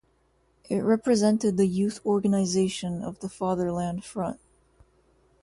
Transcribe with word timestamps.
It 0.67 0.79
represented 0.79 1.57
the 1.57 1.67
youth 1.67 2.03
organization 2.07 3.03
of 3.03 3.19
the 3.19 3.29
Fatherland 3.29 4.03
Front. 4.03 4.39